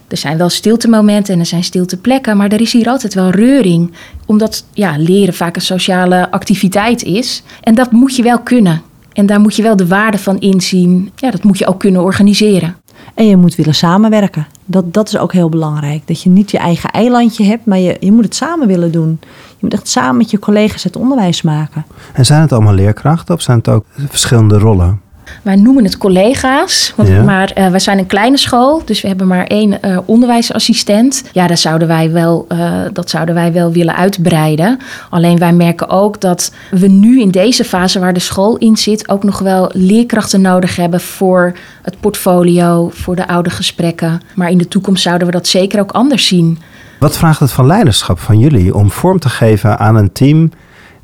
[0.08, 3.92] Er zijn wel stiltemomenten en er zijn stilteplekken, maar er is hier altijd wel reuring.
[4.26, 7.42] Omdat ja, leren vaak een sociale activiteit is.
[7.60, 8.82] En dat moet je wel kunnen.
[9.12, 11.11] En daar moet je wel de waarde van inzien.
[11.16, 12.77] Ja, dat moet je ook kunnen organiseren.
[13.14, 14.46] En je moet willen samenwerken.
[14.64, 16.07] Dat, dat is ook heel belangrijk.
[16.07, 19.18] Dat je niet je eigen eilandje hebt, maar je, je moet het samen willen doen.
[19.49, 21.85] Je moet echt samen met je collega's het onderwijs maken.
[22.12, 25.01] En zijn het allemaal leerkrachten of zijn het ook verschillende rollen?
[25.42, 27.22] Wij noemen het collega's, want, ja.
[27.22, 31.24] maar uh, wij zijn een kleine school, dus we hebben maar één uh, onderwijsassistent.
[31.33, 34.79] Ja, dat zouden, wij wel, uh, dat zouden wij wel willen uitbreiden.
[35.11, 39.09] Alleen wij merken ook dat we nu in deze fase waar de school in zit,
[39.09, 44.20] ook nog wel leerkrachten nodig hebben voor het portfolio, voor de oude gesprekken.
[44.35, 46.59] Maar in de toekomst zouden we dat zeker ook anders zien.
[46.98, 50.50] Wat vraagt het van leiderschap van jullie om vorm te geven aan een team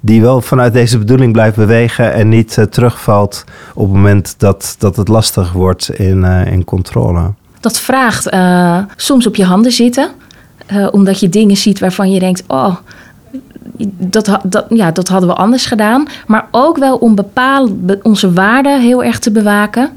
[0.07, 4.75] die wel vanuit deze bedoeling blijft bewegen en niet uh, terugvalt op het moment dat,
[4.79, 7.33] dat het lastig wordt in, uh, in controle.
[7.61, 10.11] Dat vraagt uh, soms op je handen zitten,
[10.91, 12.77] omdat je dingen ziet waarvan je denkt: oh.
[13.99, 16.07] Dat, dat, ja, dat hadden we anders gedaan.
[16.27, 19.91] Maar ook wel om bepaalde, onze waarden heel erg te bewaken.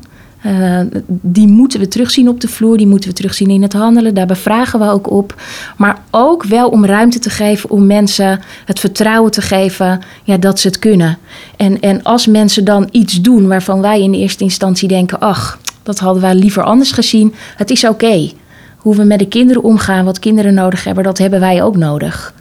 [0.46, 4.14] Uh, die moeten we terugzien op de vloer, die moeten we terugzien in het handelen.
[4.14, 5.42] Daar bevragen we ook op.
[5.78, 10.60] Maar ook wel om ruimte te geven om mensen het vertrouwen te geven ja, dat
[10.60, 11.18] ze het kunnen.
[11.58, 16.00] En, en als mensen dan iets doen waarvan wij in eerste instantie denken: ach, dat
[16.00, 17.34] hadden wij liever anders gezien.
[17.56, 18.32] Het is oké.
[18.78, 22.34] Hoe we met de kinderen omgaan, wat kinderen nodig hebben, dat hebben wij ook nodig.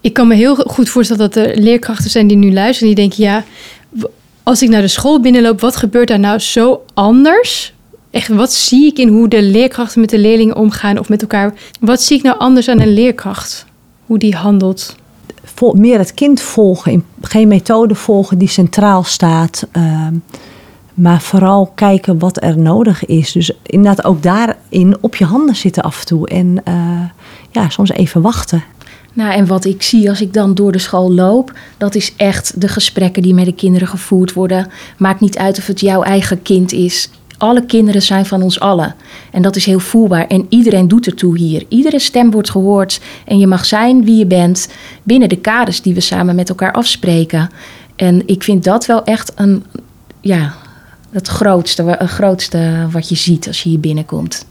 [0.00, 2.94] Ik kan me heel goed voorstellen dat er leerkrachten zijn die nu luisteren.
[2.94, 3.44] Die denken: ja
[4.46, 7.74] als ik naar de school binnenloop, wat gebeurt daar nou zo anders?
[8.10, 11.54] Echt, wat zie ik in hoe de leerkrachten met de leerlingen omgaan of met elkaar?
[11.80, 13.66] Wat zie ik nou anders aan een leerkracht?
[14.06, 14.96] Hoe die handelt?
[15.72, 19.66] Meer het kind volgen, geen methode volgen die centraal staat.
[19.72, 20.06] Uh,
[20.94, 23.32] maar vooral kijken wat er nodig is.
[23.32, 26.28] Dus inderdaad ook daarin op je handen zitten af en toe.
[26.28, 27.00] En uh,
[27.50, 28.62] ja, soms even wachten.
[29.16, 32.60] Nou, en wat ik zie als ik dan door de school loop, dat is echt
[32.60, 34.66] de gesprekken die met de kinderen gevoerd worden.
[34.98, 37.10] Maakt niet uit of het jouw eigen kind is.
[37.38, 38.94] Alle kinderen zijn van ons allen.
[39.32, 40.26] En dat is heel voelbaar.
[40.26, 41.64] En iedereen doet ertoe hier.
[41.68, 43.00] Iedere stem wordt gehoord.
[43.24, 44.68] En je mag zijn wie je bent
[45.02, 47.50] binnen de kaders die we samen met elkaar afspreken.
[47.96, 49.64] En ik vind dat wel echt een,
[50.20, 50.54] ja,
[51.10, 54.46] het grootste, het grootste wat je ziet als je hier binnenkomt.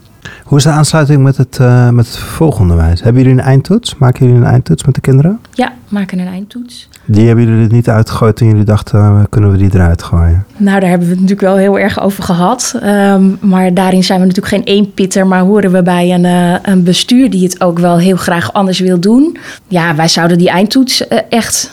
[0.45, 3.01] Hoe is de aansluiting met het, uh, met het vervolgonderwijs?
[3.01, 3.95] Hebben jullie een eindtoets?
[3.97, 5.39] Maken jullie een eindtoets met de kinderen?
[5.53, 6.89] Ja, maken een eindtoets.
[7.05, 10.45] Die hebben jullie er niet uitgegooid toen jullie dachten, uh, kunnen we die eruit gooien?
[10.57, 12.79] Nou, daar hebben we het natuurlijk wel heel erg over gehad.
[12.83, 16.83] Um, maar daarin zijn we natuurlijk geen eenpitter, maar horen we bij een, uh, een
[16.83, 19.37] bestuur die het ook wel heel graag anders wil doen.
[19.67, 21.71] Ja, wij zouden die eindtoets echt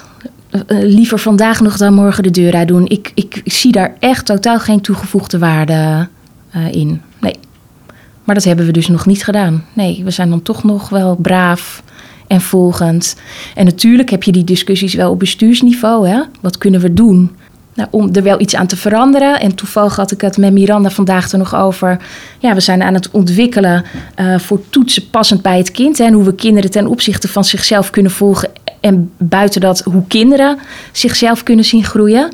[0.68, 2.88] liever vandaag nog dan morgen de deur uit doen.
[2.88, 6.08] Ik, ik zie daar echt totaal geen toegevoegde waarde
[6.70, 7.00] in.
[8.24, 9.64] Maar dat hebben we dus nog niet gedaan.
[9.72, 11.82] Nee, we zijn dan toch nog wel braaf
[12.26, 13.16] en volgend.
[13.54, 16.08] En natuurlijk heb je die discussies wel op bestuursniveau.
[16.08, 16.22] Hè?
[16.40, 17.36] Wat kunnen we doen?
[17.74, 19.40] Nou, om er wel iets aan te veranderen.
[19.40, 21.98] En toevallig had ik het met Miranda vandaag er nog over.
[22.38, 23.84] Ja, we zijn aan het ontwikkelen
[24.20, 26.00] uh, voor toetsen passend bij het kind.
[26.00, 28.50] En hoe we kinderen ten opzichte van zichzelf kunnen volgen.
[28.80, 30.58] En buiten dat, hoe kinderen
[30.92, 32.32] zichzelf kunnen zien groeien.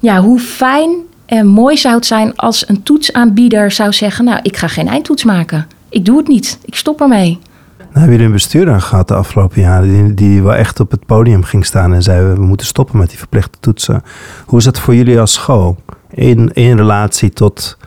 [0.00, 0.90] Ja, hoe fijn
[1.28, 5.24] en mooi zou het zijn als een toetsaanbieder zou zeggen: Nou, ik ga geen eindtoets
[5.24, 5.66] maken.
[5.88, 6.58] Ik doe het niet.
[6.64, 7.38] Ik stop ermee.
[7.78, 11.06] Nou, hebben jullie een bestuurder gehad de afgelopen jaren die, die wel echt op het
[11.06, 14.02] podium ging staan en zei: We moeten stoppen met die verplichte toetsen.
[14.46, 15.76] Hoe is dat voor jullie als school?
[16.10, 17.78] In, in relatie tot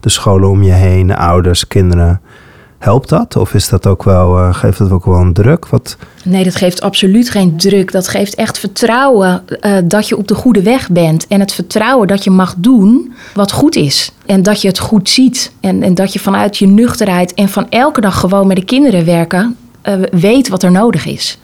[0.00, 2.20] de scholen om je heen, ouders, kinderen.
[2.78, 3.36] Helpt dat?
[3.36, 5.66] Of is dat ook wel, uh, geeft dat ook wel een druk?
[5.66, 5.96] Wat...
[6.24, 7.92] Nee, dat geeft absoluut geen druk.
[7.92, 11.26] Dat geeft echt vertrouwen uh, dat je op de goede weg bent.
[11.26, 14.12] En het vertrouwen dat je mag doen wat goed is.
[14.26, 15.52] En dat je het goed ziet.
[15.60, 19.04] En, en dat je vanuit je nuchterheid en van elke dag gewoon met de kinderen
[19.04, 21.38] werken, uh, weet wat er nodig is.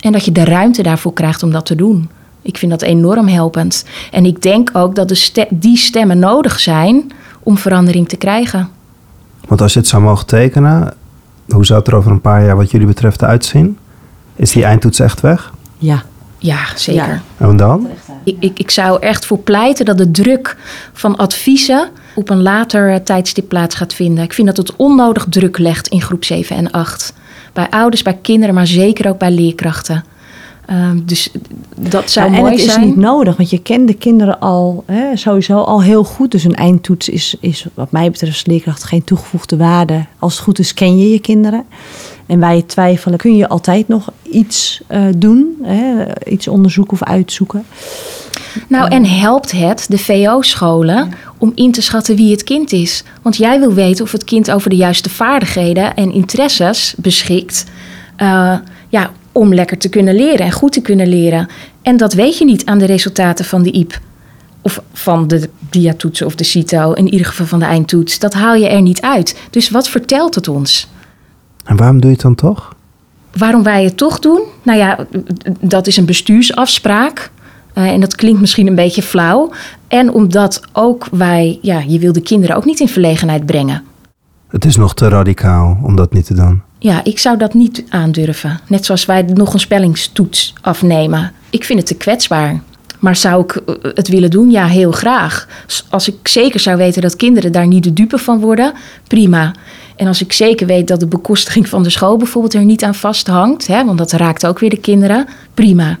[0.00, 2.10] En dat je de ruimte daarvoor krijgt om dat te doen.
[2.42, 3.84] Ik vind dat enorm helpend.
[4.10, 8.77] En ik denk ook dat de die stemmen nodig zijn om verandering te krijgen.
[9.48, 10.94] Want als je het zou mogen tekenen,
[11.48, 13.78] hoe zou het er over een paar jaar wat jullie betreft uitzien?
[14.36, 15.52] Is die eindtoets echt weg?
[15.78, 16.02] Ja.
[16.38, 17.22] Ja, zeker.
[17.38, 17.46] Ja.
[17.46, 17.88] En dan?
[18.24, 20.56] Ik, ik, ik zou er echt voor pleiten dat de druk
[20.92, 24.24] van adviezen op een later eh, tijdstip plaats gaat vinden.
[24.24, 27.12] Ik vind dat het onnodig druk legt in groep 7 en 8.
[27.52, 30.04] Bij ouders, bij kinderen, maar zeker ook bij leerkrachten.
[30.68, 31.30] Ehm, dus
[31.76, 35.16] dat zou en mooi het is niet nodig, want je kent de kinderen al hè,
[35.16, 36.30] sowieso al heel goed.
[36.30, 40.04] Dus een eindtoets is, is wat mij betreft als leerkracht geen toegevoegde waarde.
[40.18, 41.64] Als het goed is ken je je kinderen.
[42.26, 45.56] En je twijfelen kun je altijd nog iets eh, doen.
[45.62, 47.64] Hè, iets onderzoeken of uitzoeken.
[48.68, 53.04] Nou, en helpt het de VO-scholen om in te schatten wie het kind is?
[53.22, 57.64] Want jij wil weten of het kind over de juiste vaardigheden en interesses beschikt.
[58.16, 58.54] eh,
[58.88, 61.48] ja, om lekker te kunnen leren en goed te kunnen leren.
[61.82, 64.00] En dat weet je niet aan de resultaten van de IEP.
[64.62, 68.18] Of van de diatoetsen of de CITO, in ieder geval van de eindtoets.
[68.18, 69.36] Dat haal je er niet uit.
[69.50, 70.88] Dus wat vertelt het ons?
[71.64, 72.76] En waarom doe je het dan toch?
[73.36, 74.42] Waarom wij het toch doen?
[74.62, 75.06] Nou ja,
[75.60, 77.30] dat is een bestuursafspraak.
[77.72, 79.50] Eh, en dat klinkt misschien een beetje flauw.
[79.88, 83.84] En omdat ook wij, ja, je wil de kinderen ook niet in verlegenheid brengen.
[84.48, 86.62] Het is nog te radicaal om dat niet te doen.
[86.78, 88.60] Ja, ik zou dat niet aandurven.
[88.66, 91.32] Net zoals wij nog een spellingstoets afnemen.
[91.50, 92.60] Ik vind het te kwetsbaar.
[92.98, 94.50] Maar zou ik eh, het willen doen?
[94.50, 95.48] Ja, heel graag.
[95.90, 98.72] Als ik zeker zou weten dat kinderen daar niet de dupe van worden,
[99.06, 99.52] prima.
[99.96, 102.94] En als ik zeker weet dat de bekostiging van de school bijvoorbeeld er niet aan
[102.94, 105.98] vasthangt, hè, want dat raakt ook weer de kinderen, prima.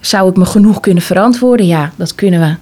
[0.00, 1.66] Zou ik me genoeg kunnen verantwoorden?
[1.66, 2.54] Ja, dat kunnen we.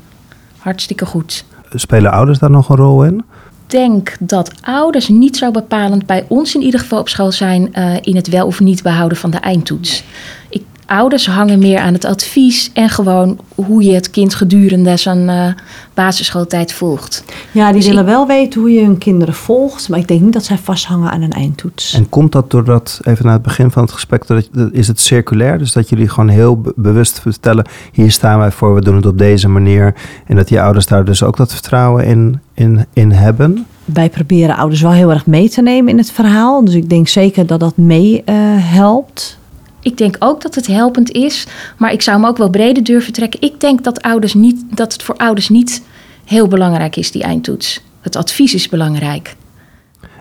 [0.59, 1.45] Hartstikke goed.
[1.71, 3.25] Spelen ouders daar nog een rol in?
[3.67, 7.95] Denk dat ouders niet zo bepalend bij ons in ieder geval op school zijn eh,
[8.01, 10.05] in het wel of niet behouden van de eindtoets.
[10.49, 15.29] Ik, ouders hangen meer aan het advies en gewoon hoe je het kind gedurende zijn
[15.29, 15.47] eh,
[15.95, 17.25] basisschooltijd volgt.
[17.53, 19.89] Ja, die Dus willen ik- wel weten hoe je hun kinderen volgt.
[19.89, 21.95] Maar ik denk niet dat zij vasthangen aan een eindtoets.
[21.95, 25.59] En komt dat doordat, even naar het begin van het gesprek, dat, is het circulair?
[25.59, 29.07] Dus dat jullie gewoon heel be- bewust vertellen, hier staan wij voor, we doen het
[29.07, 29.95] op deze manier.
[30.27, 33.67] En dat die ouders daar dus ook dat vertrouwen in, in, in hebben?
[33.85, 36.65] Wij proberen ouders wel heel erg mee te nemen in het verhaal.
[36.65, 39.39] Dus ik denk zeker dat dat mee eh, helpt.
[39.85, 41.47] Ik denk ook dat het helpend is,
[41.79, 43.41] maar ik zou hem ook wel breder durven trekken.
[43.41, 45.83] Ik denk dat, ouders niet, dat het voor ouders niet
[46.25, 47.85] heel belangrijk is, die eindtoets.
[48.01, 49.37] Het advies is belangrijk.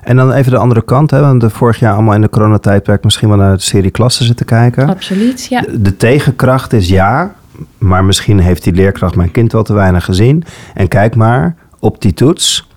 [0.02, 3.04] En dan even de andere kant, hè, want we vorig jaar allemaal in de coronatijdperk
[3.04, 4.89] misschien wel naar de serie klassen zitten kijken.
[4.89, 5.62] Absoluut, ja.
[5.62, 7.36] De, de tegenkracht is ja,
[7.78, 10.43] maar misschien heeft die leerkracht mijn kind wel te weinig gezien.
[10.73, 12.67] En kijk maar, op die toets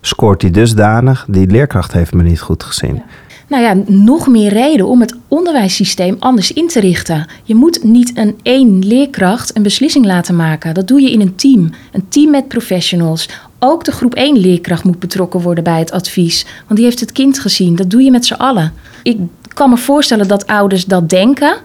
[0.00, 3.02] scoort hij dusdanig, die leerkracht heeft me niet goed gezien.
[3.48, 7.26] Nou ja, nog meer reden om het onderwijssysteem anders in te richten.
[7.44, 10.74] Je moet niet een één leerkracht een beslissing laten maken.
[10.74, 11.70] Dat doe je in een team.
[11.92, 13.28] Een team met professionals.
[13.58, 16.46] Ook de groep 1 leerkracht moet betrokken worden bij het advies.
[16.66, 17.76] Want die heeft het kind gezien.
[17.76, 18.72] Dat doe je met z'n allen.
[19.02, 19.16] Ik
[19.58, 21.56] kan me voorstellen dat ouders dat denken.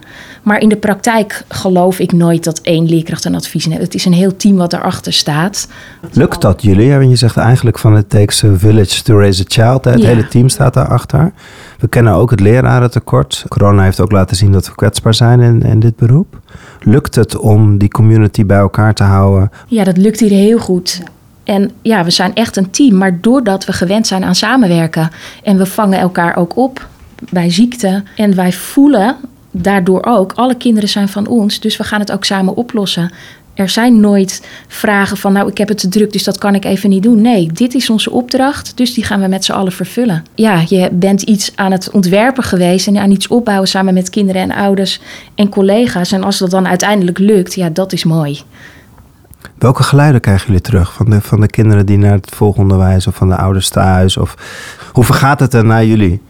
[0.42, 3.80] Maar in de praktijk geloof ik nooit dat één leerkracht een advies neemt.
[3.80, 5.68] Het is een heel team wat erachter staat.
[6.12, 6.86] Lukt dat jullie?
[6.86, 9.84] Ja, want je zegt eigenlijk van het takes a village to raise a child.
[9.84, 10.06] Het Ja.
[10.06, 11.32] hele team staat daarachter.
[11.78, 13.44] We kennen ook het lerarentekort.
[13.48, 16.40] Corona heeft ook laten zien dat we kwetsbaar zijn in, in dit beroep.
[16.80, 19.50] Lukt het om die community bij elkaar te houden?
[19.66, 21.02] Ja, dat lukt hier heel goed.
[21.44, 25.10] En ja, we zijn echt een team, maar doordat we gewend zijn aan samenwerken
[25.42, 26.86] en we vangen elkaar ook op
[27.30, 29.16] bij ziekte en wij voelen
[29.50, 33.12] daardoor ook, alle kinderen zijn van ons, dus we gaan het ook samen oplossen.
[33.54, 36.64] Er zijn nooit vragen van, nou, ik heb het te druk, dus dat kan ik
[36.64, 37.20] even niet doen.
[37.20, 40.24] Nee, dit is onze opdracht, dus die gaan we met z'n allen vervullen.
[40.34, 44.42] Ja, je bent iets aan het ontwerpen geweest en aan iets opbouwen samen met kinderen
[44.42, 45.00] en ouders
[45.34, 46.12] en collega's.
[46.12, 48.40] En als dat dan uiteindelijk lukt, ja, dat is mooi.
[49.58, 53.14] Welke geluiden krijgen jullie terug van de, van de kinderen die naar het volgonderwijs of
[53.14, 54.16] van de ouders thuis?
[54.16, 54.34] Of
[54.92, 56.20] hoe vergaat het er naar jullie?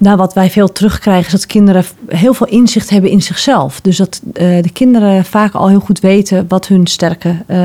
[0.00, 3.80] Nou, wat wij veel terugkrijgen is dat kinderen heel veel inzicht hebben in zichzelf.
[3.80, 7.60] Dus dat eh, de kinderen vaak al heel goed weten wat hun sterke eh,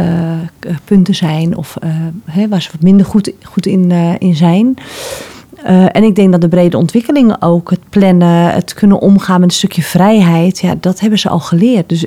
[0.86, 1.89] punten zijn of eh,
[2.26, 4.76] hè, waar ze wat minder goed, goed in, in zijn.
[5.91, 9.56] En ik denk dat de brede ontwikkelingen ook, het plannen, het kunnen omgaan met een
[9.56, 11.89] stukje vrijheid, ja, dat hebben ze al geleerd.
[11.89, 12.06] Dus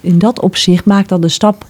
[0.00, 1.66] in dat opzicht maakt dat de stap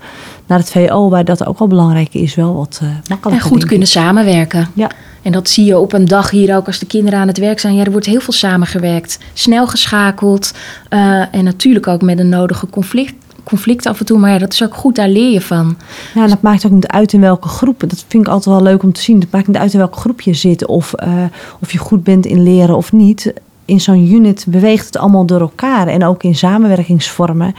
[0.50, 3.44] naar het VO, waar dat ook al belangrijk is, wel wat eh makkelijker.
[3.44, 3.68] En goed ik.
[3.68, 4.68] kunnen samenwerken.
[4.74, 4.90] Ja.
[5.22, 7.60] En dat zie je op een dag hier ook als de kinderen aan het werk
[7.60, 7.74] zijn.
[7.74, 9.18] Ja, er wordt heel veel samengewerkt.
[9.32, 10.52] Snel geschakeld.
[10.88, 14.18] eh, en natuurlijk ook met een nodige conflict, conflict af en toe.
[14.18, 15.76] Maar ja, dat is ook goed, daar leer je van.
[16.14, 17.80] Ja, en dat maakt ook niet uit in welke groep.
[17.80, 19.20] Dat vind ik altijd wel leuk om te zien.
[19.20, 20.66] Het maakt niet uit in welke groep je zit.
[20.66, 21.12] Of, eh,
[21.60, 23.32] of je goed bent in leren of niet.
[23.64, 25.86] In zo'n unit beweegt het allemaal door elkaar.
[25.86, 27.54] En ook in samenwerkingsvormen.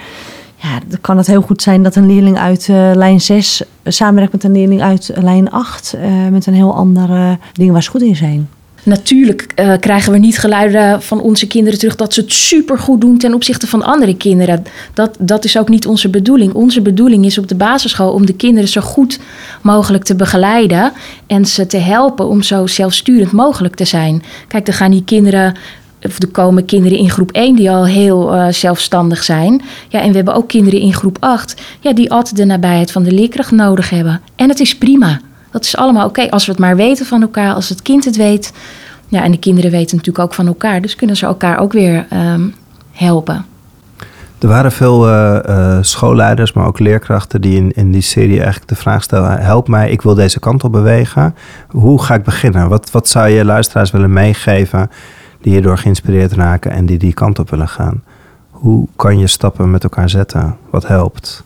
[0.62, 4.34] Ja, dan kan het heel goed zijn dat een leerling uit uh, lijn 6 samenwerkt
[4.34, 5.96] met een leerling uit lijn 8.
[5.96, 8.50] Uh, met een heel andere dingen waar ze goed in zijn.
[8.84, 13.34] Natuurlijk krijgen we niet geluiden van onze kinderen terug dat ze het supergoed doen ten
[13.34, 14.64] opzichte van andere kinderen.
[14.94, 16.54] Dat, dat is ook niet onze bedoeling.
[16.54, 19.20] Onze bedoeling is op de basisschool om de kinderen zo goed
[19.62, 20.92] mogelijk te begeleiden
[21.28, 24.24] en ze te helpen om zo zelfsturend mogelijk te zijn.
[24.48, 25.56] Kijk, er gaan die kinderen
[26.02, 29.62] of er komen kinderen in groep 1 die al heel uh, zelfstandig zijn.
[29.90, 33.04] Ja, en we hebben ook kinderen in groep 8 ja, die altijd de nabijheid van
[33.04, 34.22] de leerkracht nodig hebben.
[34.36, 35.20] En het is prima.
[35.52, 38.16] Dat is allemaal oké als we het maar weten van elkaar, als het kind het
[38.16, 38.54] weet.
[39.08, 42.06] Ja, en de kinderen weten natuurlijk ook van elkaar, dus kunnen ze elkaar ook weer
[42.14, 42.54] um,
[42.92, 43.46] helpen.
[44.40, 48.68] Er waren veel uh, uh, schoolleiders, maar ook leerkrachten die in, in die serie eigenlijk
[48.68, 51.36] de vraag stellen: help mij, ik wil deze kant op bewegen.
[51.70, 52.70] Hoe ga ik beginnen?
[52.70, 54.90] Wat, wat zou je luisteraars willen meegeven
[55.42, 58.04] die hierdoor geïnspireerd raken en die die kant op willen gaan?
[58.50, 60.58] Hoe kan je stappen met elkaar zetten?
[60.70, 61.44] Wat helpt?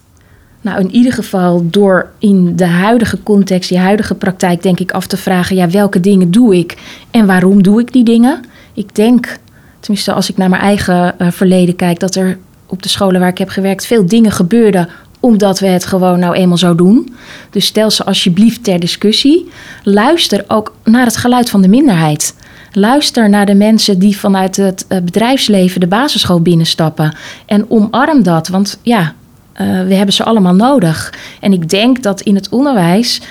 [0.62, 5.08] Nou, in ieder geval door in de huidige context, die huidige praktijk, denk ik af
[5.08, 6.78] te vragen: ja, welke dingen doe ik
[7.12, 8.44] en waarom doe ik die dingen?
[8.74, 9.40] Ik denk,
[9.80, 13.30] tenminste als ik naar mijn eigen uh, verleden kijk, dat er op de scholen waar
[13.30, 17.16] ik heb gewerkt veel dingen gebeurden omdat we het gewoon nou eenmaal zo doen.
[17.50, 19.50] Dus stel ze alsjeblieft ter discussie.
[19.84, 22.36] Luister ook naar het geluid van de minderheid.
[22.78, 27.16] Luister naar de mensen die vanuit het eh, bedrijfsleven de basisschool binnenstappen.
[27.46, 31.14] En omarm dat, want ja, uh, we hebben ze allemaal nodig.
[31.40, 33.22] En ik denk dat in het onderwijs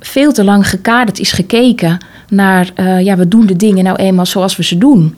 [0.00, 4.26] veel te lang gekaderd is gekeken naar, uh, ja, we doen de dingen nou eenmaal
[4.26, 5.14] zoals we ze doen.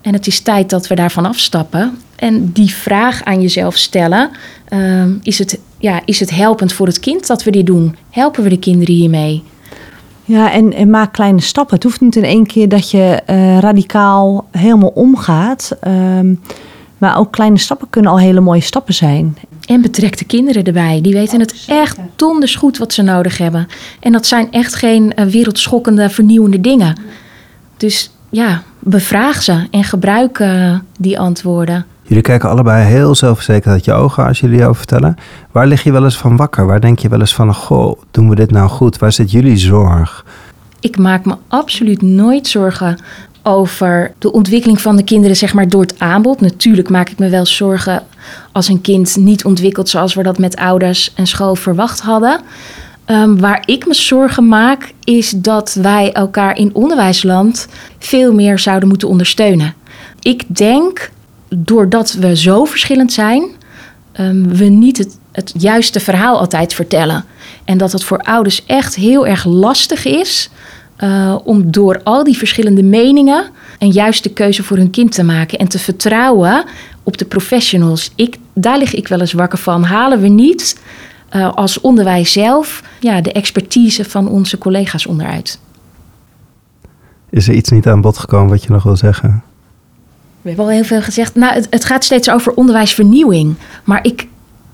[0.00, 1.98] En het is tijd dat we daarvan afstappen.
[2.16, 4.30] En die vraag aan jezelf stellen:
[4.68, 7.96] uh, is, het, ja, is het helpend voor het kind dat we dit doen?
[8.10, 9.42] Helpen we de kinderen hiermee?
[10.30, 11.74] Ja, en, en maak kleine stappen.
[11.74, 15.76] Het hoeft niet in één keer dat je uh, radicaal helemaal omgaat.
[15.86, 16.20] Uh,
[16.98, 19.36] maar ook kleine stappen kunnen al hele mooie stappen zijn.
[19.66, 21.00] En betrek de kinderen erbij.
[21.00, 23.66] Die weten het echt donders goed wat ze nodig hebben.
[24.00, 27.00] En dat zijn echt geen uh, wereldschokkende, vernieuwende dingen.
[27.76, 31.86] Dus ja, bevraag ze en gebruik uh, die antwoorden.
[32.10, 35.16] Jullie kijken allebei heel zelfverzekerd uit je ogen als jullie over vertellen.
[35.50, 36.66] Waar lig je wel eens van wakker?
[36.66, 38.98] Waar denk je wel eens van, goh, doen we dit nou goed?
[38.98, 40.24] Waar zit jullie zorg?
[40.80, 42.98] Ik maak me absoluut nooit zorgen
[43.42, 46.40] over de ontwikkeling van de kinderen, zeg maar, door het aanbod.
[46.40, 48.02] Natuurlijk maak ik me wel zorgen
[48.52, 52.40] als een kind niet ontwikkelt zoals we dat met ouders en school verwacht hadden.
[53.06, 57.68] Um, waar ik me zorgen maak, is dat wij elkaar in onderwijsland
[57.98, 59.74] veel meer zouden moeten ondersteunen.
[60.20, 61.10] Ik denk,
[61.56, 63.44] doordat we zo verschillend zijn,
[64.20, 67.24] um, we niet het, juiste verhaal altijd vertellen.
[67.64, 70.50] En dat het voor ouders echt heel erg lastig is
[70.98, 73.44] uh, om door al die verschillende meningen
[73.78, 76.64] een juiste keuze voor hun kind te maken en te vertrouwen
[77.02, 78.12] op de professionals.
[78.14, 79.84] Ik, daar lig ik wel eens wakker van.
[79.84, 80.80] Halen we niet
[81.32, 85.58] uh, als onderwijs zelf ja, de expertise van onze collega's onderuit?
[87.30, 89.42] Is er iets niet aan bod gekomen wat je nog wil zeggen?
[90.42, 91.34] We hebben al heel veel gezegd.
[91.34, 93.54] Nou, het, gaat steeds over onderwijsvernieuwing.
[93.84, 94.26] Maar ik,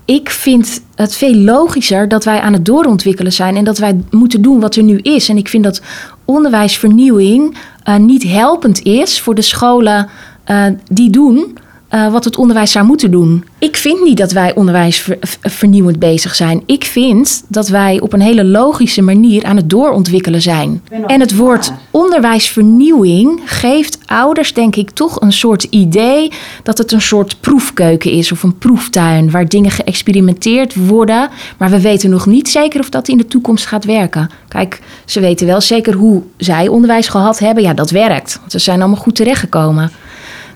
[0.04, 4.42] ik vind het veel logischer dat wij aan het doorontwikkelen zijn en dat wij moeten
[4.42, 5.28] doen wat er nu is.
[5.28, 5.80] En ik vind dat
[6.24, 7.56] onderwijsvernieuwing
[7.88, 10.08] uh, niet helpend is voor de scholen
[10.50, 11.58] uh, die doen
[11.96, 13.44] uh, wat het onderwijs zou moeten doen.
[13.58, 16.62] Ik vind niet dat wij onderwijsvernieuwend bezig zijn.
[16.66, 20.82] Ik vind dat wij op een hele logische manier aan het doorontwikkelen zijn.
[21.06, 26.32] En het woord onderwijsvernieuwing geeft ouders, denk ik, toch een soort idee
[26.62, 31.28] dat het een soort proefkeuken is of een proeftuin waar dingen geëxperimenteerd worden.
[31.58, 34.30] Maar we weten nog niet zeker of dat in de toekomst gaat werken.
[34.48, 37.62] Kijk, ze weten wel zeker hoe zij onderwijs gehad hebben.
[37.62, 38.40] Ja, dat werkt.
[38.46, 39.90] Ze zijn allemaal goed terechtgekomen.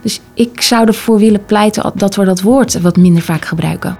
[0.02, 3.98] Dus ik zou ervoor willen pleiten dat we dat woord wat minder vaak gebruiken.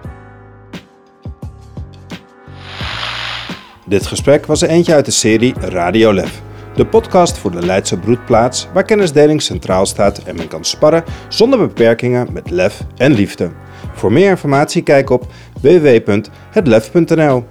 [3.87, 6.43] Dit gesprek was er eentje uit de serie Radio Lef.
[6.75, 11.59] De podcast voor de Leidse broedplaats waar kennisdeling centraal staat en men kan sparren zonder
[11.59, 13.51] beperkingen met lef en liefde.
[13.95, 15.27] Voor meer informatie kijk op
[15.61, 17.45] www.hetlef.nl.